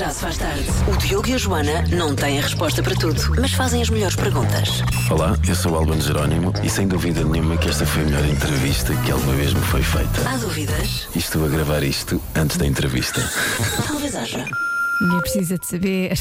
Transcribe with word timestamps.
Já 0.00 0.08
se 0.08 0.20
faz 0.20 0.38
tarde. 0.38 0.64
O 0.90 0.96
Diogo 0.96 1.28
e 1.28 1.34
a 1.34 1.36
Joana 1.36 1.82
não 1.90 2.16
têm 2.16 2.38
a 2.38 2.42
resposta 2.42 2.82
para 2.82 2.94
tudo, 2.94 3.20
mas 3.38 3.52
fazem 3.52 3.82
as 3.82 3.90
melhores 3.90 4.16
perguntas. 4.16 4.82
Olá, 5.10 5.36
eu 5.46 5.54
sou 5.54 5.72
o 5.72 5.74
Albano 5.74 6.00
Jerónimo 6.00 6.54
e 6.62 6.70
sem 6.70 6.88
dúvida 6.88 7.22
nenhuma 7.22 7.58
que 7.58 7.68
esta 7.68 7.84
foi 7.84 8.04
a 8.04 8.06
melhor 8.06 8.24
entrevista 8.24 8.94
que 9.04 9.10
alguma 9.12 9.34
vez 9.34 9.52
me 9.52 9.60
foi 9.60 9.82
feita. 9.82 10.26
Há 10.26 10.38
dúvidas? 10.38 11.06
E 11.14 11.18
estou 11.18 11.44
a 11.44 11.48
gravar 11.50 11.82
isto 11.82 12.18
antes 12.34 12.56
da 12.56 12.66
entrevista. 12.66 13.20
Talvez 13.86 14.16
haja. 14.16 14.46
Ninguém 15.00 15.20
precisa 15.20 15.58
de 15.58 15.66
saber. 15.66 16.12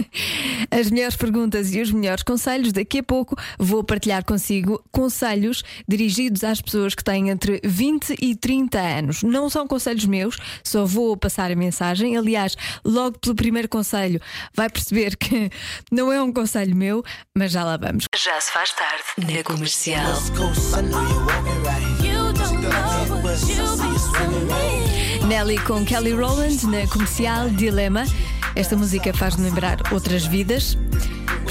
As 0.70 0.90
melhores 0.90 1.16
perguntas 1.16 1.74
e 1.74 1.80
os 1.80 1.90
melhores 1.90 2.22
conselhos. 2.22 2.72
Daqui 2.72 2.98
a 2.98 3.02
pouco 3.02 3.36
vou 3.58 3.82
partilhar 3.82 4.24
consigo 4.24 4.82
conselhos 4.92 5.62
dirigidos 5.88 6.44
às 6.44 6.60
pessoas 6.60 6.94
que 6.94 7.02
têm 7.02 7.30
entre 7.30 7.60
20 7.64 8.16
e 8.20 8.36
30 8.36 8.78
anos. 8.78 9.22
Não 9.22 9.50
são 9.50 9.66
conselhos 9.66 10.04
meus, 10.06 10.36
só 10.62 10.84
vou 10.84 11.16
passar 11.16 11.50
a 11.50 11.56
mensagem. 11.56 12.16
Aliás, 12.16 12.56
logo 12.84 13.18
pelo 13.18 13.34
primeiro 13.34 13.68
conselho, 13.68 14.20
vai 14.54 14.70
perceber 14.70 15.16
que 15.16 15.50
não 15.90 16.12
é 16.12 16.22
um 16.22 16.32
conselho 16.32 16.76
meu, 16.76 17.02
mas 17.36 17.50
já 17.52 17.64
lá 17.64 17.76
vamos. 17.76 18.04
Já 18.14 18.40
se 18.40 18.52
faz 18.52 18.72
tarde. 18.72 19.02
Na 19.18 19.42
comercial. 19.42 20.12
Nelly 25.26 25.58
com 25.64 25.84
Kelly 25.84 26.12
Rowland 26.12 26.66
na 26.66 26.86
comercial 26.86 27.48
Dilema. 27.50 28.04
Esta 28.54 28.76
música 28.76 29.12
faz-me 29.14 29.44
lembrar 29.44 29.78
outras 29.92 30.26
vidas. 30.26 30.76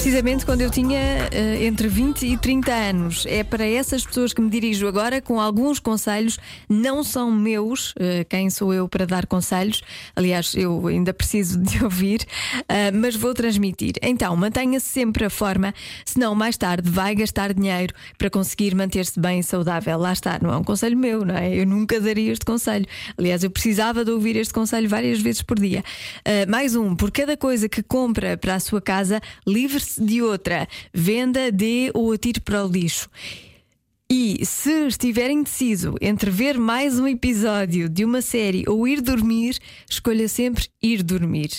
Precisamente 0.02 0.48
quando 0.48 0.62
eu 0.62 0.72
tinha 0.72 1.30
eh, 1.32 1.64
entre 1.64 1.88
20 1.88 2.26
e 2.26 2.36
30 2.36 2.74
anos. 2.74 3.24
É 3.28 3.44
para 3.44 3.64
essas 3.64 4.04
pessoas 4.04 4.34
que 4.34 4.42
me 4.42 4.50
dirijo 4.50 4.88
agora 4.88 5.22
com 5.22 5.40
alguns 5.40 5.78
conselhos. 5.78 6.40
Não 6.68 7.04
são 7.04 7.30
meus. 7.30 7.94
eh, 8.00 8.26
quem 8.28 8.50
sou 8.50 8.74
eu 8.74 8.90
para 8.90 9.06
dar 9.06 9.28
conselhos? 9.28 9.84
Aliás, 10.16 10.56
eu 10.56 10.88
ainda 10.88 11.14
preciso 11.14 11.60
de 11.60 11.84
ouvir, 11.86 12.26
eh, 12.68 12.90
mas 12.90 13.16
vou 13.16 13.32
transmitir. 13.36 13.94
Então, 14.02 14.36
mantenha-se 14.36 14.88
sempre 14.88 15.24
a 15.24 15.30
forma, 15.30 15.72
senão 16.04 16.34
mais 16.34 16.58
tarde 16.58 16.90
vai 16.90 17.14
gastar 17.14 17.54
dinheiro 17.54 17.94
para 18.18 18.28
conseguir 18.28 18.74
manter-se 18.74 19.20
bem 19.20 19.42
e 19.42 19.44
saudável. 19.44 20.00
Lá 20.00 20.14
está, 20.14 20.40
não 20.42 20.52
é 20.52 20.58
um 20.58 20.64
conselho 20.64 20.98
meu, 20.98 21.24
não 21.24 21.38
é? 21.38 21.56
Eu 21.56 21.68
nunca 21.68 22.02
daria 22.02 22.32
este 22.32 22.44
conselho. 22.44 22.88
Aliás, 23.16 23.44
eu 23.44 23.52
precisava 23.52 24.04
de 24.04 24.10
ouvir 24.10 24.36
este 24.36 24.52
conselho 24.52 24.90
várias 24.90 25.22
vezes 25.22 25.44
por 25.44 25.60
dia. 25.60 25.84
Uh, 26.28 26.50
mais 26.50 26.76
um, 26.76 26.96
por 26.96 27.12
cada 27.12 27.38
coisa 27.38 27.70
que 27.70 27.84
compra 27.84 28.36
para 28.36 28.56
a 28.56 28.60
sua 28.60 28.82
casa, 28.82 29.22
livre-se 29.46 29.91
de 29.98 30.22
outra. 30.22 30.68
Venda, 30.94 31.52
dê 31.52 31.92
ou 31.94 32.12
atire 32.12 32.40
para 32.40 32.66
o 32.66 32.68
lixo. 32.68 33.10
E 34.14 34.46
se 34.46 34.88
estiver 34.88 35.32
indeciso 35.32 35.96
entre 36.02 36.30
ver 36.30 36.58
mais 36.58 37.00
um 37.00 37.08
episódio 37.08 37.88
de 37.88 38.04
uma 38.04 38.22
série 38.22 38.66
ou 38.68 38.86
ir 38.86 39.00
dormir, 39.00 39.58
escolha 39.90 40.28
sempre 40.28 40.68
ir 40.84 41.02
dormir. 41.02 41.50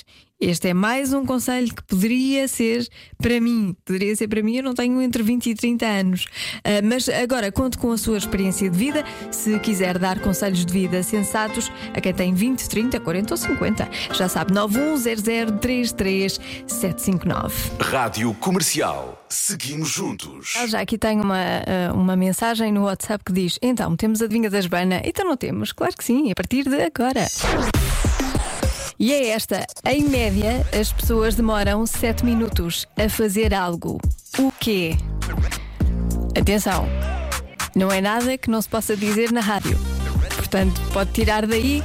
Este 0.44 0.70
é 0.70 0.74
mais 0.74 1.12
um 1.12 1.24
conselho 1.24 1.72
que 1.72 1.84
poderia 1.84 2.48
ser 2.48 2.84
para 3.16 3.40
mim. 3.40 3.76
Poderia 3.84 4.16
ser 4.16 4.26
para 4.26 4.42
mim, 4.42 4.56
eu 4.56 4.64
não 4.64 4.74
tenho 4.74 5.00
entre 5.00 5.22
20 5.22 5.50
e 5.50 5.54
30 5.54 5.86
anos. 5.86 6.26
Ah, 6.64 6.82
mas 6.82 7.08
agora 7.08 7.52
conto 7.52 7.78
com 7.78 7.92
a 7.92 7.96
sua 7.96 8.18
experiência 8.18 8.68
de 8.68 8.76
vida. 8.76 9.04
Se 9.30 9.56
quiser 9.60 10.00
dar 10.00 10.18
conselhos 10.18 10.66
de 10.66 10.72
vida 10.72 11.00
sensatos 11.04 11.70
a 11.94 12.00
quem 12.00 12.12
tem 12.12 12.34
20, 12.34 12.68
30, 12.68 12.98
40 12.98 13.34
ou 13.34 13.38
50, 13.38 13.88
já 14.14 14.28
sabe, 14.28 14.52
910033759. 14.52 17.52
Rádio 17.78 18.34
Comercial. 18.34 19.24
Seguimos 19.28 19.90
juntos. 19.90 20.54
Ah, 20.56 20.66
Já 20.66 20.80
aqui 20.80 20.98
tenho 20.98 21.22
uma, 21.22 21.38
ah, 21.38 21.92
uma 21.94 22.16
mensagem 22.16 22.72
no 22.72 22.82
WhatsApp 22.82 23.22
que 23.24 23.32
diz: 23.32 23.60
Então, 23.62 23.94
temos 23.94 24.20
a 24.20 24.24
adivinha 24.24 24.50
da 24.50 24.60
Joana? 24.60 25.00
Então 25.04 25.24
não 25.24 25.36
temos, 25.36 25.70
claro 25.70 25.96
que 25.96 26.02
sim, 26.02 26.32
a 26.32 26.34
partir 26.34 26.64
de 26.64 26.82
agora. 26.82 27.28
E 29.02 29.12
é 29.12 29.30
esta: 29.30 29.66
em 29.84 30.04
média, 30.04 30.64
as 30.80 30.92
pessoas 30.92 31.34
demoram 31.34 31.84
7 31.84 32.24
minutos 32.24 32.86
a 32.96 33.08
fazer 33.08 33.52
algo. 33.52 34.00
O 34.38 34.52
quê? 34.60 34.96
Atenção, 36.38 36.86
não 37.74 37.90
é 37.90 38.00
nada 38.00 38.38
que 38.38 38.48
não 38.48 38.62
se 38.62 38.68
possa 38.68 38.96
dizer 38.96 39.32
na 39.32 39.40
rádio. 39.40 39.76
Portanto, 40.36 40.80
pode 40.92 41.10
tirar 41.10 41.44
daí 41.48 41.82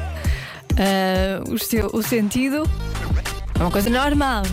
ah, 0.78 1.44
o, 1.52 1.58
seu, 1.58 1.88
o 1.92 2.04
sentido. 2.04 2.70
É 3.60 3.64
uma 3.64 3.72
coisa 3.72 3.90
normal. 3.90 4.44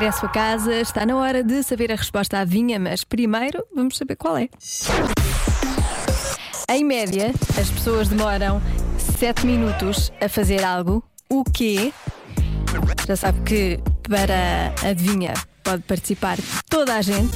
regresso 0.04 0.26
a 0.26 0.30
casa, 0.30 0.76
está 0.82 1.06
na 1.06 1.16
hora 1.16 1.42
de 1.42 1.64
saber 1.64 1.90
a 1.90 1.96
resposta 1.96 2.38
à 2.38 2.42
adivinha, 2.42 2.78
mas 2.78 3.06
primeiro 3.06 3.64
vamos 3.74 3.96
saber 3.96 4.18
qual 4.18 4.38
é. 4.38 4.50
Em 6.70 6.84
média, 6.84 7.32
as 7.58 7.70
pessoas 7.70 8.10
demoram 8.10 8.62
7 9.18 9.46
minutos 9.46 10.12
a 10.20 10.28
fazer 10.28 10.62
algo. 10.62 11.02
O 11.30 11.46
quê? 11.46 11.94
Já 13.08 13.16
sabe 13.16 13.40
que 13.44 13.80
para 14.10 14.74
a 14.84 14.90
adivinha 14.90 15.36
pode 15.64 15.84
participar 15.84 16.38
toda 16.70 16.96
a 16.96 17.02
gente. 17.02 17.32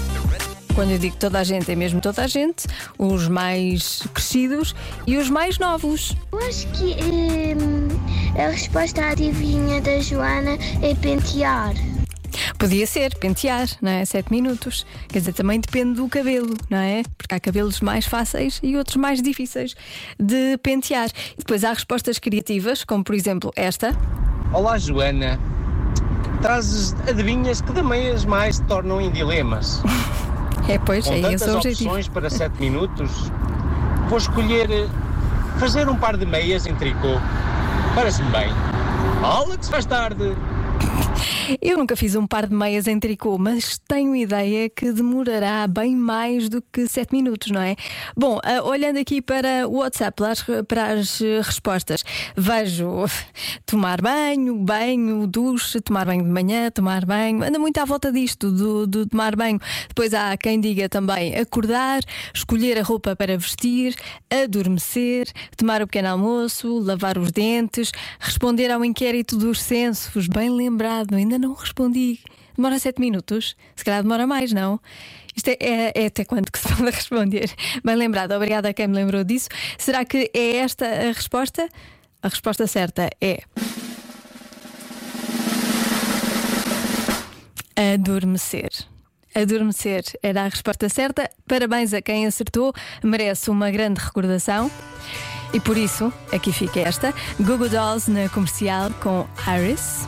Quando 0.76 0.92
eu 0.92 1.00
digo 1.00 1.16
toda 1.16 1.40
a 1.40 1.46
gente, 1.46 1.72
é 1.72 1.76
mesmo 1.76 2.02
toda 2.02 2.22
a 2.22 2.28
gente, 2.28 2.68
os 3.00 3.30
mais 3.30 4.02
crescidos 4.14 4.76
e 5.08 5.16
os 5.16 5.30
mais 5.30 5.58
novos. 5.58 6.18
Eu 6.34 6.40
acho 6.40 6.68
que 6.72 6.98
hum, 7.02 7.88
a 8.38 8.50
resposta 8.50 9.06
à 9.06 9.12
adivinha 9.12 9.80
da 9.80 10.00
Joana 10.00 10.58
é 10.82 10.94
pentear. 10.96 11.74
Podia 12.58 12.86
ser 12.88 13.16
pentear, 13.18 13.68
não 13.82 13.92
é? 13.92 14.06
7 14.06 14.32
minutos. 14.32 14.86
Quer 15.08 15.20
dizer, 15.20 15.34
também 15.34 15.60
depende 15.60 15.96
do 15.96 16.08
cabelo, 16.08 16.56
não 16.70 16.78
é? 16.78 17.04
Porque 17.18 17.34
há 17.36 17.40
cabelos 17.40 17.82
mais 17.82 18.06
fáceis 18.06 18.60
e 18.64 18.76
outros 18.78 18.96
mais 18.98 19.22
difíceis 19.22 19.76
de 20.20 20.58
pentear. 20.60 21.10
E 21.34 21.38
depois 21.40 21.64
há 21.64 21.74
respostas 21.74 22.20
criativas, 22.20 22.84
como 22.84 23.04
por 23.04 23.16
exemplo 23.16 23.52
esta. 23.56 23.96
Olá 24.54 24.78
Joana, 24.78 25.40
trazes 26.42 26.94
adivinhas 27.08 27.62
que 27.62 27.72
também 27.74 28.10
as 28.10 28.26
mais 28.26 28.58
te 28.60 28.66
tornam 28.66 29.02
em 29.02 29.12
dilemas. 29.12 29.82
É, 30.70 30.78
pois, 30.80 31.06
Com 31.06 31.14
é 31.14 31.20
esse 31.20 31.30
tantas 31.30 31.48
o 31.48 31.58
objetivo. 31.60 31.90
opções 31.92 32.10
para 32.10 32.30
7 32.30 32.60
minutos, 32.60 33.32
vou 34.10 34.18
escolher 34.18 34.70
eh, 34.70 34.86
fazer 35.60 35.88
um 35.88 35.96
par 35.96 36.18
de 36.18 36.26
meias 36.26 36.66
em 36.66 36.76
tricô. 36.76 37.22
Parece-me 37.96 38.30
bem. 38.32 38.50
Alex, 39.24 39.70
faz 39.70 39.86
tarde. 39.86 40.36
Eu 41.62 41.78
nunca 41.78 41.96
fiz 41.96 42.16
um 42.16 42.28
par 42.28 42.48
de 42.48 42.54
meias 42.54 42.88
em 42.88 43.00
tricô, 43.00 43.38
mas 43.38 43.78
tenho 43.88 44.16
ideia 44.16 44.70
que 44.70 44.92
demorará 44.92 45.66
bem 45.66 45.96
mais 45.96 46.50
do 46.50 46.62
que 46.62 46.88
7 46.88 47.14
minutos, 47.14 47.52
não 47.52 47.62
é? 47.62 47.76
Bom, 48.16 48.40
ah, 48.44 48.62
olhando 48.64 48.98
aqui 48.98 49.22
para 49.22 49.68
o 49.68 49.78
WhatsApp, 49.78 50.18
para 50.18 50.32
as, 50.32 50.46
para 50.68 50.86
as, 50.94 51.22
eh, 51.22 51.42
respostas, 51.42 52.04
vejo 52.36 53.06
tomar 53.66 54.02
banho, 54.02 54.56
banho, 54.56 55.26
duche, 55.26 55.80
tomar 55.80 56.06
banho 56.06 56.24
de 56.24 56.30
manhã, 56.30 56.70
tomar 56.70 57.06
banho, 57.06 57.42
anda 57.44 57.58
muito 57.58 57.78
à 57.78 57.86
volta 57.86 58.12
disto, 58.12 58.52
do, 58.52 58.86
do 58.86 59.06
tomar 59.06 59.36
banho. 59.36 59.60
Depois 59.88 60.14
há 60.14 60.36
quem 60.36 60.60
diga 60.60 60.90
também 60.90 61.36
acordar, 61.36 62.02
escolher 62.34 62.78
a 62.78 62.84
roupa 62.84 63.16
para 63.16 63.38
vestir, 63.38 63.96
adormecer, 64.30 65.28
tomar 65.56 65.82
o 65.82 65.88
pequeno 65.88 66.10
almoço, 66.10 66.80
lavar 66.80 67.18
os 67.18 67.32
dentes, 67.32 67.92
responder 68.20 68.70
ao 68.70 68.84
inquérito 68.84 69.38
dos 69.38 69.62
censos, 69.62 70.28
bem 70.28 70.50
lembrado, 70.50 71.16
ainda 71.16 71.37
não 71.38 71.54
respondi. 71.54 72.20
Demora 72.56 72.80
7 72.80 73.00
minutos? 73.00 73.56
Se 73.76 73.84
calhar 73.86 74.02
demora 74.02 74.26
mais, 74.26 74.52
não? 74.52 74.80
Isto 75.36 75.50
é, 75.50 75.58
é- 75.60 75.92
é 75.96 76.06
até 76.08 76.26
quando 76.26 76.52
que 76.52 76.58
se 76.60 76.68
pode 76.76 76.90
responder? 76.92 77.52
Bem 77.84 77.96
lembrado, 77.96 78.32
obrigada 78.32 78.70
a 78.70 78.74
quem 78.74 78.88
me 78.88 78.96
lembrou 78.96 79.24
disso. 79.24 79.50
Será 79.78 80.04
que 80.04 80.32
é 80.34 80.58
esta 80.58 80.86
a 80.86 81.12
resposta? 81.12 81.70
A 82.24 82.28
resposta 82.30 82.66
certa 82.66 83.10
é. 83.22 83.44
Adormecer. 87.76 88.70
Adormecer 89.36 90.04
era 90.24 90.42
a 90.46 90.48
resposta 90.48 90.90
certa. 90.90 91.30
Parabéns 91.48 91.94
a 91.94 92.02
quem 92.02 92.26
acertou, 92.26 92.74
merece 93.04 93.50
uma 93.52 93.70
grande 93.70 94.02
recordação. 94.02 94.72
E 95.54 95.60
por 95.60 95.78
isso, 95.78 96.12
aqui 96.32 96.52
fica 96.52 96.80
esta: 96.80 97.14
Google 97.40 97.70
Dolls 97.70 98.10
na 98.10 98.28
comercial 98.30 98.90
com 99.02 99.28
Iris. 99.48 100.08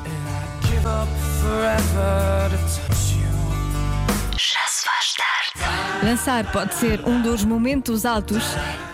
Já 4.37 4.67
se 4.67 4.85
faz 4.85 5.13
tarde. 5.13 6.05
Dançar 6.05 6.51
pode 6.51 6.73
ser 6.75 7.05
um 7.07 7.21
dos 7.21 7.43
momentos 7.43 8.05
altos 8.05 8.43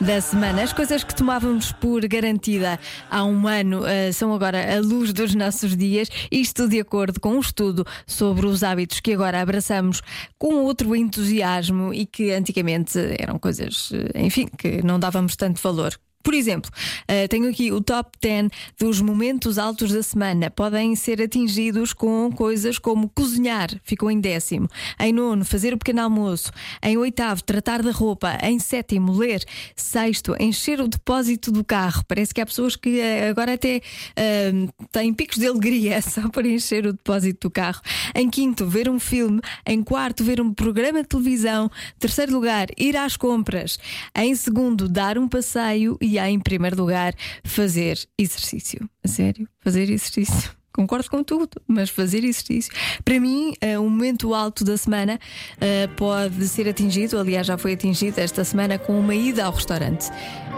da 0.01 0.19
semana. 0.19 0.63
As 0.63 0.74
coisas 0.74 1.03
que 1.03 1.13
tomávamos 1.13 1.71
por 1.71 2.06
garantida 2.07 2.80
há 3.09 3.24
um 3.24 3.47
ano 3.47 3.86
eh, 3.86 4.12
são 4.12 4.33
agora 4.33 4.75
a 4.75 4.80
luz 4.80 5.13
dos 5.13 5.36
nossos 5.36 5.77
dias, 5.77 6.09
isto 6.31 6.68
de 6.68 6.80
acordo 6.80 7.19
com 7.19 7.33
um 7.33 7.39
estudo 7.39 7.86
sobre 8.07 8.45
os 8.47 8.63
hábitos 8.63 9.00
que 9.00 9.13
agora 9.13 9.42
abraçamos 9.42 10.01
com 10.38 10.63
outro 10.63 10.95
entusiasmo 10.95 11.94
e 11.94 12.06
que 12.06 12.31
antigamente 12.31 13.00
eram 13.19 13.38
coisas, 13.38 13.92
eh, 13.94 14.21
enfim, 14.25 14.47
que 14.57 14.81
não 14.83 15.00
dávamos 15.00 15.36
tanto 15.36 15.62
valor. 15.62 15.97
Por 16.25 16.33
exemplo, 16.33 16.72
eh, 17.07 17.27
tenho 17.27 17.48
aqui 17.48 17.72
o 17.72 17.80
top 17.80 18.18
10 18.19 18.50
dos 18.80 19.00
momentos 19.00 19.60
altos 19.60 19.92
da 19.92 20.01
semana. 20.01 20.50
Podem 20.50 20.95
ser 20.95 21.22
atingidos 21.22 21.94
com 21.94 22.31
coisas 22.31 22.80
como 22.80 23.07
cozinhar, 23.10 23.69
ficou 23.83 24.10
em 24.10 24.19
décimo. 24.19 24.68
Em 25.00 25.13
nono, 25.13 25.45
fazer 25.45 25.72
o 25.72 25.77
pequeno 25.77 26.01
almoço. 26.01 26.51
Em 26.81 26.98
oitavo, 26.98 27.44
tratar 27.44 27.83
da 27.83 27.92
roupa. 27.92 28.39
Em 28.42 28.57
sétimo, 28.57 29.16
ler. 29.16 29.45
Sexto, 29.75 30.36
encher 30.39 30.81
o 30.81 30.88
depósito 30.88 31.51
do 31.51 31.63
carro. 31.63 32.04
Parece 32.07 32.33
que 32.33 32.42
há 32.42 32.45
pessoas 32.45 32.75
que 32.75 33.00
eh, 33.00 33.30
agora 33.30 33.54
até 33.54 33.81
eh, 34.16 34.51
têm 34.92 35.13
picos 35.13 35.38
de 35.38 35.45
alegria 35.45 36.01
só 36.04 36.28
para 36.30 36.48
encher 36.48 36.88
o 36.88 36.94
depósito 36.94 37.50
do 37.50 37.51
carro. 37.51 37.81
Em 38.16 38.28
quinto, 38.31 38.66
ver 38.66 38.89
um 38.89 39.00
filme. 39.00 39.42
Em 39.63 39.83
quarto, 39.83 40.24
ver 40.24 40.42
um 40.42 40.51
programa 40.51 41.04
de 41.04 41.07
televisão. 41.07 41.69
Terceiro 42.00 42.33
lugar, 42.33 42.66
ir 42.75 42.98
às 42.98 43.16
compras. 43.16 43.78
Em 44.16 44.33
segundo, 44.33 44.89
dar 44.89 45.19
um 45.19 45.28
passeio. 45.28 45.95
E 46.01 46.15
em 46.18 46.40
primeiro 46.40 46.78
lugar, 46.78 47.14
fazer 47.44 48.00
exercício. 48.18 48.90
A 49.04 49.08
sério? 49.08 49.48
Fazer 49.62 49.90
exercício. 49.90 50.52
Concordo 50.76 51.10
com 51.10 51.24
tudo, 51.24 51.62
mas 51.66 51.90
fazer 51.90 52.26
exercício. 52.26 52.74
Para 53.06 53.18
mim, 53.18 53.54
eh, 53.62 53.80
o 53.80 53.90
momento 53.90 54.34
alto 54.34 54.66
da 54.66 54.76
semana 54.76 55.18
eh, 55.62 55.88
pode 55.96 56.46
ser 56.50 56.68
atingido, 56.68 57.18
aliás, 57.18 57.48
já 57.48 57.58
foi 57.58 57.74
atingido 57.74 58.20
esta 58.20 58.44
semana 58.44 58.78
com 58.78 59.00
uma 59.00 59.16
ida 59.16 59.46
ao 59.46 59.54
restaurante. 59.54 60.10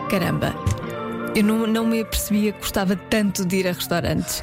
Caramba, 0.09 0.55
eu 1.35 1.43
não, 1.43 1.67
não 1.67 1.85
me 1.85 2.01
apercebia 2.01 2.51
que 2.51 2.57
gostava 2.57 2.95
tanto 2.95 3.45
de 3.45 3.57
ir 3.57 3.67
a 3.67 3.71
restaurantes. 3.71 4.41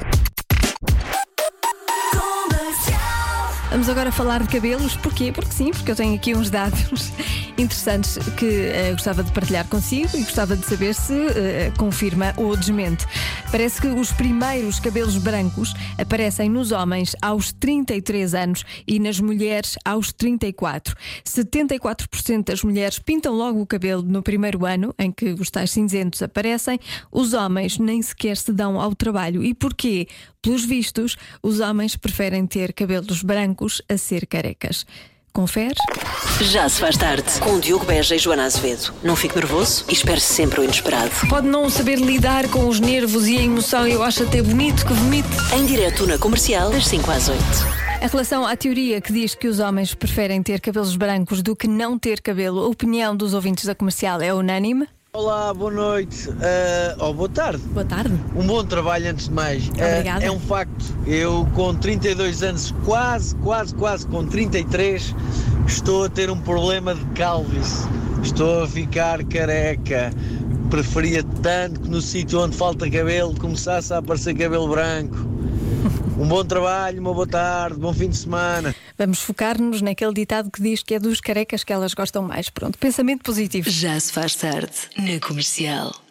Vamos 3.75 3.89
agora 3.89 4.09
falar 4.09 4.41
de 4.41 4.47
cabelos. 4.47 4.95
Porquê? 4.95 5.33
Porque 5.33 5.51
sim, 5.51 5.69
porque 5.71 5.91
eu 5.91 5.97
tenho 5.97 6.15
aqui 6.15 6.33
uns 6.33 6.49
dados 6.49 7.11
interessantes 7.59 8.17
que 8.37 8.45
eh, 8.45 8.93
gostava 8.93 9.21
de 9.21 9.29
partilhar 9.33 9.67
consigo 9.67 10.15
e 10.15 10.23
gostava 10.23 10.55
de 10.55 10.65
saber 10.65 10.95
se 10.95 11.13
eh, 11.13 11.73
confirma 11.77 12.33
ou 12.37 12.55
desmente. 12.55 13.05
Parece 13.51 13.81
que 13.81 13.87
os 13.87 14.13
primeiros 14.13 14.79
cabelos 14.79 15.17
brancos 15.17 15.73
aparecem 15.97 16.49
nos 16.49 16.71
homens 16.71 17.17
aos 17.21 17.51
33 17.51 18.33
anos 18.33 18.63
e 18.87 18.97
nas 18.97 19.19
mulheres 19.19 19.77
aos 19.83 20.13
34. 20.13 20.95
74% 21.25 22.45
das 22.45 22.63
mulheres 22.63 22.97
pintam 22.97 23.33
logo 23.33 23.59
o 23.59 23.67
cabelo 23.67 24.03
no 24.03 24.23
primeiro 24.23 24.65
ano 24.65 24.95
em 24.97 25.11
que 25.11 25.33
os 25.33 25.51
tais 25.51 25.71
cinzentos 25.71 26.21
aparecem. 26.21 26.79
Os 27.11 27.33
homens 27.33 27.77
nem 27.77 28.01
sequer 28.01 28.37
se 28.37 28.53
dão 28.53 28.79
ao 28.79 28.95
trabalho. 28.95 29.43
E 29.43 29.53
porquê? 29.53 30.07
Pelos 30.45 30.63
vistos, 30.63 31.17
os 31.41 31.59
homens 31.59 31.95
preferem 31.95 32.45
ter 32.45 32.71
cabelos 32.71 33.23
brancos 33.23 33.81
a 33.89 33.97
ser 33.97 34.27
carecas. 34.27 34.85
Confere? 35.33 35.73
Já 36.39 36.69
se 36.69 36.79
faz 36.79 36.95
tarde. 36.95 37.23
Com 37.39 37.59
Diogo 37.59 37.83
Beja 37.83 38.15
e 38.15 38.19
Joana 38.19 38.45
Azevedo. 38.45 38.93
Não 39.01 39.15
fique 39.15 39.35
nervoso 39.35 39.85
e 39.89 39.93
espere 39.93 40.19
sempre 40.19 40.59
o 40.59 40.63
inesperado. 40.63 41.09
Pode 41.27 41.47
não 41.47 41.67
saber 41.67 41.97
lidar 41.97 42.47
com 42.49 42.67
os 42.67 42.79
nervos 42.79 43.27
e 43.27 43.39
a 43.39 43.41
emoção, 43.41 43.87
eu 43.87 44.03
acho 44.03 44.21
até 44.21 44.39
bonito 44.43 44.85
que 44.85 44.93
vomite. 44.93 45.27
Em 45.57 45.65
direto 45.65 46.05
na 46.05 46.19
comercial, 46.19 46.69
das 46.69 46.85
5 46.85 47.09
às 47.09 47.27
8. 47.27 47.41
Em 48.03 48.07
relação 48.07 48.45
à 48.45 48.55
teoria 48.55 49.01
que 49.01 49.11
diz 49.11 49.33
que 49.33 49.47
os 49.47 49.59
homens 49.59 49.95
preferem 49.95 50.43
ter 50.43 50.61
cabelos 50.61 50.95
brancos 50.95 51.41
do 51.41 51.55
que 51.55 51.67
não 51.67 51.97
ter 51.97 52.21
cabelo, 52.21 52.61
a 52.61 52.67
opinião 52.67 53.17
dos 53.17 53.33
ouvintes 53.33 53.65
da 53.65 53.73
comercial 53.73 54.21
é 54.21 54.31
unânime? 54.31 54.87
Olá, 55.15 55.53
boa 55.53 55.71
noite. 55.71 56.27
Uh, 56.27 56.33
ou 56.99 57.13
boa 57.13 57.29
tarde. 57.29 57.63
Boa 57.69 57.85
tarde. 57.85 58.13
Um 58.35 58.45
bom 58.45 58.65
trabalho 58.65 59.11
antes 59.11 59.29
de 59.29 59.33
mais. 59.33 59.65
Uh, 59.69 59.71
Obrigada. 59.71 60.25
é 60.25 60.29
um 60.29 60.39
facto. 60.41 60.93
Eu 61.07 61.47
com 61.55 61.73
32 61.73 62.43
anos, 62.43 62.75
quase, 62.83 63.33
quase, 63.37 63.73
quase 63.75 64.05
com 64.07 64.25
33, 64.27 65.15
estou 65.65 66.03
a 66.03 66.09
ter 66.09 66.29
um 66.29 66.37
problema 66.37 66.93
de 66.93 67.05
calvície. 67.17 67.87
Estou 68.21 68.63
a 68.63 68.67
ficar 68.67 69.23
careca. 69.23 70.11
Preferia 70.69 71.23
tanto 71.41 71.79
que 71.79 71.89
no 71.89 72.01
sítio 72.01 72.41
onde 72.41 72.57
falta 72.57 72.91
cabelo 72.91 73.33
começasse 73.39 73.93
a 73.93 73.99
aparecer 73.99 74.33
cabelo 74.33 74.67
branco. 74.67 75.15
Um 76.17 76.27
bom 76.27 76.45
trabalho, 76.45 77.01
uma 77.01 77.13
boa 77.13 77.27
tarde, 77.27 77.77
bom 77.77 77.93
fim 77.93 78.09
de 78.09 78.15
semana. 78.15 78.73
Vamos 78.97 79.19
focar-nos 79.19 79.81
naquele 79.81 80.13
ditado 80.13 80.49
que 80.49 80.61
diz 80.61 80.81
que 80.81 80.93
é 80.93 80.99
dos 80.99 81.19
carecas 81.19 81.63
que 81.63 81.73
elas 81.73 81.93
gostam 81.93 82.23
mais. 82.23 82.49
Pronto, 82.49 82.77
pensamento 82.77 83.21
positivo. 83.23 83.69
Já 83.69 83.99
se 83.99 84.13
faz 84.13 84.33
tarde 84.35 84.71
na 84.97 85.19
comercial. 85.19 86.04